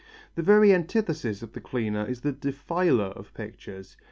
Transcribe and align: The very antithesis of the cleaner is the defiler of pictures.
The 0.33 0.41
very 0.41 0.73
antithesis 0.73 1.43
of 1.43 1.53
the 1.53 1.61
cleaner 1.61 2.07
is 2.07 2.21
the 2.21 2.31
defiler 2.31 3.11
of 3.13 3.31
pictures. 3.35 3.97